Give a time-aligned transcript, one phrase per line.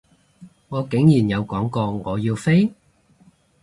[0.69, 2.73] 我竟然有講過我要飛？